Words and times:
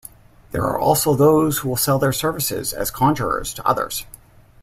There 0.51 0.63
are 0.63 0.79
also 0.79 1.13
those 1.13 1.59
who 1.59 1.69
will 1.69 1.75
sell 1.77 1.99
their 1.99 2.11
services 2.11 2.73
as 2.73 2.89
conjurers 2.89 3.53
to 3.53 3.67
others. 3.67 4.03